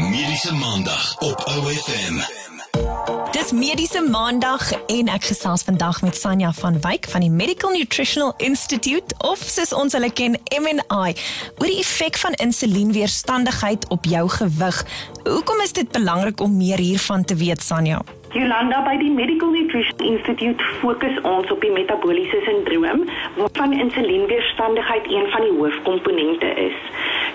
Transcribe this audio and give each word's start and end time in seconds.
Mediese 0.00 0.54
Maandag 0.54 1.16
op 1.18 1.38
OFM. 1.46 2.14
Dis 3.30 3.52
Mediese 3.52 4.00
Maandag 4.10 4.70
en 4.86 5.10
ek 5.12 5.26
gesels 5.28 5.64
vandag 5.66 5.98
met 6.02 6.16
Sanja 6.16 6.52
van 6.56 6.78
Wyk 6.80 7.04
van 7.12 7.20
die 7.20 7.30
Medical 7.30 7.74
Nutritional 7.76 8.32
Institute 8.40 9.14
of 9.28 9.42
soos 9.44 9.74
ons 9.76 9.92
hulle 9.92 10.08
ken 10.12 10.38
MNI 10.56 11.12
oor 11.58 11.68
die 11.68 11.82
effek 11.82 12.16
van 12.22 12.38
insulienweerstandigheid 12.40 13.84
op 13.92 14.08
jou 14.08 14.24
gewig. 14.38 14.80
Hoekom 15.28 15.60
is 15.66 15.76
dit 15.76 15.92
belangrik 15.92 16.40
om 16.40 16.56
meer 16.56 16.80
hiervan 16.80 17.24
te 17.24 17.36
weet 17.36 17.60
Sanja? 17.60 18.00
Jolanda 18.32 18.80
by 18.86 18.96
die 19.02 19.10
Medical 19.10 19.52
Nutrition 19.52 20.00
Institute 20.14 20.64
fokus 20.80 21.16
ons 21.26 21.50
op 21.52 21.60
die 21.60 21.72
metabooliese 21.76 22.40
sindroom 22.48 23.04
waarvan 23.36 23.76
insulienweerstandigheid 23.84 25.12
een 25.12 25.26
van 25.34 25.48
die 25.48 25.56
hoofkomponente 25.58 26.54
is. 26.70 26.78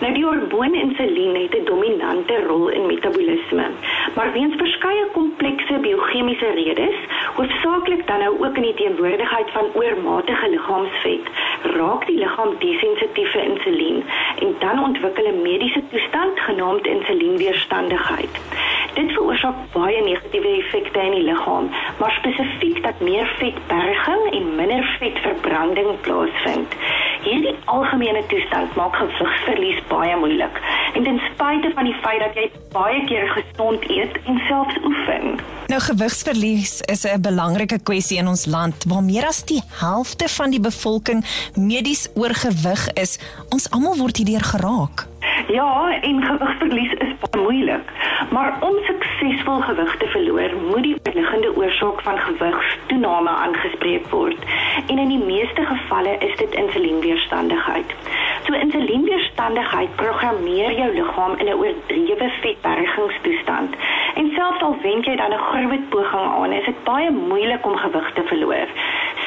Nou 0.00 0.12
die 0.14 0.24
hormoon 0.24 0.74
insulien 0.74 1.34
het 1.42 1.54
'n 1.58 1.64
dominante 1.64 2.36
rol 2.46 2.68
in 2.68 2.86
metabolisme, 2.86 3.66
maar 4.14 4.32
weens 4.32 4.54
verskeie 4.56 5.06
komplekse 5.12 5.74
biochemiese 5.80 6.50
redes, 6.54 6.96
hoofsaaklik 7.34 8.06
dan 8.06 8.18
nou 8.18 8.46
ook 8.46 8.56
in 8.56 8.62
die 8.62 8.74
teenwoordigheid 8.74 9.50
van 9.50 9.66
oormatige 9.74 10.48
liggaamsvet, 10.50 11.24
raak 11.62 12.06
die 12.06 12.18
liggaam 12.18 12.52
desensitief 12.58 13.30
vir 13.30 13.42
insulien 13.42 14.04
en 14.38 14.54
dan 14.58 14.84
ontwikkel 14.84 15.26
'n 15.26 15.42
mediese 15.42 15.82
toestand 15.90 16.40
genaamd 16.40 16.86
insulienweerstandigheid. 16.86 18.34
Dit 18.94 19.12
veroorsaak 19.12 19.54
baie 19.72 20.02
negatiewe 20.02 20.48
effekte 20.48 21.00
in 21.00 21.10
die 21.10 21.22
liggaam, 21.22 21.70
maar 21.98 22.12
spesifiek 22.12 22.82
dat 22.82 23.00
meer 23.00 23.26
vetberging 23.26 24.32
en 24.32 24.54
minder 24.56 24.96
vetverbranding 24.98 26.00
plaasvind. 26.00 26.76
Hierdie 27.24 27.54
algemene 27.72 28.20
toestand 28.28 28.74
maak 28.76 28.96
gewigsverlies 29.00 29.78
baie 29.88 30.16
moeilik. 30.20 30.58
En 30.94 31.06
ten 31.06 31.20
spyte 31.30 31.70
van 31.74 31.88
die 31.88 31.94
feit 32.02 32.20
dat 32.20 32.36
jy 32.36 32.50
baie 32.74 33.00
keer 33.08 33.30
gesond 33.32 33.86
eet 33.88 34.18
en 34.28 34.40
selfs 34.48 34.76
oefen. 34.84 35.38
Nou 35.72 35.80
gewigsverlies 35.80 36.74
is 36.92 37.06
'n 37.08 37.20
belangrike 37.20 37.78
kwessie 37.82 38.18
in 38.18 38.28
ons 38.28 38.44
land 38.46 38.84
waar 38.88 39.02
meer 39.02 39.26
as 39.26 39.44
die 39.44 39.62
helfte 39.80 40.28
van 40.28 40.50
die 40.50 40.60
bevolking 40.60 41.24
medies 41.56 42.08
oorgewig 42.14 42.92
is. 42.92 43.18
Ons 43.48 43.70
almal 43.70 43.96
word 43.96 44.16
hierdeur 44.16 44.44
geraak. 44.44 45.06
Ja, 45.46 45.98
en 46.00 46.22
gewigsverlies 46.22 46.92
is 46.92 47.12
baie 47.20 47.44
moeilik. 47.44 47.92
Maar 48.30 48.56
om 48.60 48.74
suksesvol 48.82 49.60
gewig 49.60 49.96
te 49.96 50.06
verloor, 50.06 50.50
moet 50.70 50.82
die 50.82 50.96
onderliggende 50.96 51.56
oorsaak 51.56 52.00
van 52.02 52.18
gewigstoename 52.18 53.28
aangespreek 53.28 54.06
word. 54.06 54.38
En 54.86 54.98
in 54.98 55.08
die 55.08 55.24
meeste 55.24 55.64
gevalle 55.64 56.16
is 56.18 56.36
dit 56.36 56.54
insulienweerstandigheid. 56.54 57.94
So 58.46 58.52
insulienweerstandigheid 58.52 59.96
programmeer 59.96 60.72
jou 60.78 60.94
liggaam 60.94 61.36
in 61.38 61.46
'n 61.46 61.58
oordrewe 61.64 62.30
vetbergingstoestand. 62.40 63.76
En 64.14 64.32
selfs 64.34 64.62
al 64.62 64.76
wend 64.82 65.04
jy 65.04 65.16
dan 65.16 65.32
'n 65.32 65.46
groot 65.50 65.88
poging 65.88 66.28
aan, 66.40 66.52
is 66.52 66.64
dit 66.64 66.84
baie 66.84 67.10
moeilik 67.10 67.66
om 67.66 67.76
gewig 67.76 68.12
te 68.12 68.22
verloor. 68.24 68.68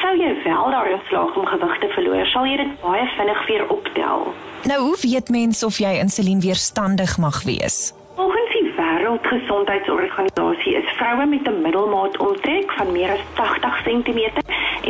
Sou 0.00 0.16
jy 0.16 0.42
wel 0.44 0.70
daarin 0.70 1.00
slaag 1.08 1.36
om 1.36 1.46
gewig 1.46 1.78
te 1.78 1.88
verloor, 1.88 2.26
sal 2.26 2.46
jy 2.46 2.56
dit 2.60 2.80
baie 2.82 3.06
vinnig 3.16 3.46
weer 3.46 3.64
optel. 3.72 4.28
Nou 4.70 4.80
hoe 4.82 4.96
weet 5.02 5.28
mens 5.28 5.62
of 5.66 5.78
jy 5.82 5.92
insulienweerstandig 5.98 7.18
mag 7.18 7.42
wees? 7.42 7.94
Volgens 8.18 8.52
die 8.52 8.72
Wêreldgesondheidsorganisasie 8.76 10.74
is 10.80 10.88
vroue 10.98 11.26
met 11.26 11.48
'n 11.48 11.62
middelmaat 11.62 12.16
omtrek 12.18 12.72
van 12.78 12.92
meer 12.92 13.10
as 13.10 13.24
80 13.34 13.82
cm 13.86 14.20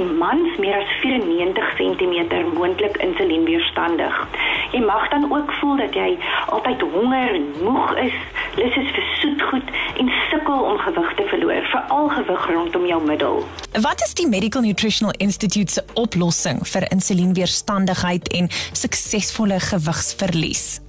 en 0.01 0.17
mans 0.17 0.56
meer 0.59 0.77
as 0.77 0.92
94 1.01 1.75
cm 1.77 2.17
moontlik 2.55 2.97
insulienweerstandig. 2.97 4.29
Jy 4.72 4.80
mag 4.84 5.08
dan 5.08 5.33
ook 5.33 5.52
voel 5.52 5.77
dat 5.77 5.94
jy 5.94 6.19
altyd 6.47 6.80
honger 6.80 7.34
en 7.34 7.47
moeg 7.62 7.94
is, 7.97 8.16
lus 8.56 8.77
is 8.77 8.91
vir 8.97 9.06
soetgoed 9.20 9.70
en 10.02 10.11
sukkel 10.30 10.66
om 10.70 10.77
gewig 10.78 11.14
te 11.14 11.24
verloor, 11.30 11.62
veral 11.72 12.08
gewig 12.08 12.48
rondom 12.50 12.84
jou 12.86 13.00
middel. 13.06 13.41
Wat 13.80 14.02
is 14.05 14.14
die 14.14 14.28
Medical 14.28 14.62
Nutritional 14.62 15.14
Institute 15.16 15.72
se 15.72 15.84
oplossing 15.94 16.61
vir 16.68 16.89
insulienweerstandigheid 16.92 18.29
en 18.36 18.52
suksesvolle 18.73 19.61
gewigsverlies? 19.70 20.87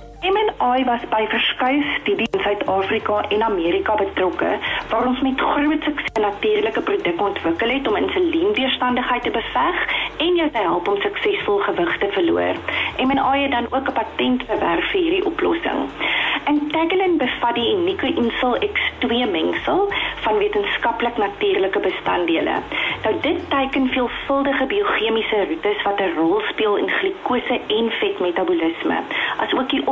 MNI 0.59 0.84
was 0.86 1.00
by 1.09 1.24
verskeie 1.31 1.84
studies 2.02 2.28
in 2.36 2.42
Suid-Afrika 2.44 3.22
en 3.31 3.44
Amerika 3.44 3.96
betrokke 3.96 4.58
waar 4.90 5.06
ons 5.08 5.22
met 5.22 5.40
groot 5.40 5.84
sukses 5.84 6.20
natuurlike 6.20 6.81
produkte 6.81 7.24
ontwikkel 7.24 7.70
het 7.70 7.88
om 7.88 7.96
insulienweerstandigheid 7.96 9.24
te 9.24 9.31
beveg 9.31 9.78
en 10.18 10.36
jou 10.36 10.50
te 10.50 10.58
help 10.58 10.88
om 10.88 11.02
suksesvol 11.02 11.58
gewig 11.68 11.97
te 11.97 12.09
verloor. 12.12 12.59
MNI 12.97 13.38
het 13.44 13.52
dan 13.52 13.72
ook 13.72 13.88
'n 13.88 13.97
patent 14.02 14.44
verwerf 14.50 14.92
vir 14.92 15.02
hierdie 15.02 15.25
oplossing. 15.25 15.80
Integelin 16.46 17.18
bevat 17.18 17.56
die 17.56 17.76
unieke 17.76 18.08
Insul 18.08 18.58
X2 18.58 19.08
mengsel 19.31 19.94
van 20.24 20.38
wetenskaplik 20.38 21.18
natuurlike 21.18 21.80
bestanddele. 21.80 22.56
Nou 23.03 23.16
dit 23.22 23.50
teiken 23.50 23.88
veelvuldige 23.88 24.66
biochemiese 24.66 25.46
roetes 25.50 25.81
wat 25.84 26.00
'n 26.00 26.14
rol 26.18 26.41
speel 26.52 26.76
in 26.76 26.90
glikose 26.90 27.59
en 27.68 27.91
vetmetabolisme, 27.91 28.97
asook 29.38 29.70
die 29.70 29.88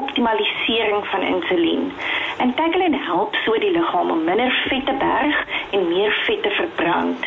optimalisering 0.58 1.08
van 1.08 1.22
insulien. 1.22 1.92
Integelin 2.40 2.94
help 2.94 3.36
so 3.36 3.54
die 3.60 3.72
liggaam 3.72 4.12
om 4.12 4.24
minder 4.24 4.52
vet 4.70 4.86
te 4.86 4.94
berg 4.94 5.46
en 5.72 5.88
meer 5.88 6.12
vet 6.26 6.44
te 6.44 6.50
verbrand. 6.50 7.26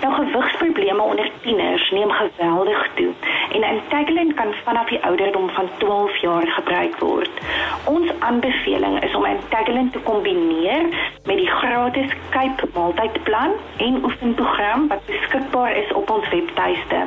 Nou 0.00 0.14
gewigsprobleme 0.14 1.02
onder 1.02 1.30
tieners 1.42 1.90
neem 1.90 2.10
geweldig 2.10 2.90
toe 2.94 3.12
en 3.52 3.62
Integelin 3.62 4.34
kan 4.34 4.54
vanaf 4.64 4.88
die 4.88 5.04
ouderdom 5.04 5.50
van 5.50 5.68
12 5.78 6.16
jaar 6.16 6.46
gebruik 6.46 6.98
word. 6.98 7.30
Ons 7.84 8.10
aanbeveling 8.18 9.02
is 9.04 9.14
om 9.14 9.24
Integelin 9.24 9.90
te 9.90 9.98
kombineer 9.98 10.82
met 11.24 11.36
die 11.36 11.50
gratis 11.50 12.12
Cape 12.30 12.68
maaltydplan 12.74 13.52
en 13.76 14.04
oefenprogram 14.04 14.88
wat 14.88 15.06
beskikbaar 15.06 15.76
is 15.76 15.92
op 15.92 16.10
ons 16.10 16.28
webtuiste. 16.28 17.06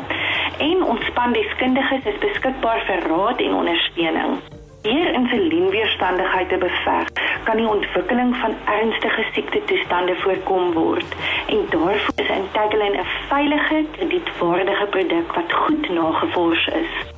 En 0.57 0.83
ons 0.83 1.05
spandeskundiges 1.05 2.05
is 2.05 2.17
beskikbaar 2.17 2.83
vir 2.85 3.07
raad 3.09 3.39
en 3.39 3.53
ondersteuning. 3.53 4.41
Hier 4.84 5.14
insulienweerstandigheid 5.14 6.50
te 6.50 6.58
beveg, 6.58 7.08
kan 7.44 7.58
die 7.58 7.68
ontwikkeling 7.68 8.36
van 8.36 8.56
ernstige 8.66 9.25
siektetoestande 9.34 10.16
voorkom 10.16 10.74
word. 10.74 11.16
En 11.47 11.66
daarvoor 11.69 12.24
is 12.24 12.30
Integelin 12.30 13.00
'n 13.00 13.06
veilige, 13.28 13.86
kredietwaardige 13.91 14.86
produk 14.86 15.34
wat 15.34 15.53
goed 15.53 15.90
nagevors 15.90 16.68
is. 16.68 17.10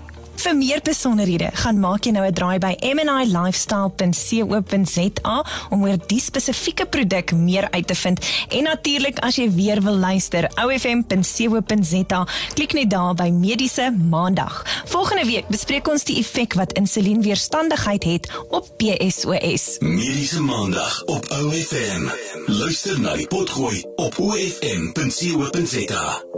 Vir 0.44 0.58
meer 0.60 0.82
besonderhede, 0.84 1.48
gaan 1.56 1.78
maak 1.80 2.04
jy 2.04 2.12
nou 2.12 2.28
'n 2.28 2.36
draai 2.36 2.60
by 2.60 2.76
mnilifestyle.co.za 2.84 5.36
om 5.70 5.84
oor 5.84 5.98
die 6.08 6.20
spesifieke 6.20 6.86
produk 6.86 7.32
meer 7.32 7.68
uit 7.72 7.88
te 7.88 7.96
vind. 7.96 8.20
En 8.50 8.64
natuurlik 8.64 9.20
as 9.20 9.36
jy 9.36 9.52
weer 9.52 9.82
wil 9.82 9.96
luister, 9.96 10.52
ofm.co.za, 10.66 12.28
klik 12.54 12.74
net 12.74 12.90
daar 12.90 13.16
by 13.16 13.30
Mediese 13.30 13.96
Maandag. 14.10 14.66
Volgende 14.86 15.26
week 15.26 15.48
bespreek 15.48 15.88
ons 15.88 16.04
die 16.04 16.18
effek 16.20 16.54
wat 16.54 16.74
insulienweerstandigheid 16.74 18.04
het 18.04 18.32
op 18.50 18.68
PSOS. 18.78 19.78
Mediese 19.80 20.42
Maandag 20.42 21.04
op 21.06 21.26
OFM. 21.32 22.08
Luister 22.46 23.00
na 23.00 23.16
die 23.16 23.28
potgooi 23.28 23.84
op 23.96 24.20
OFM.co.za. 24.20 26.33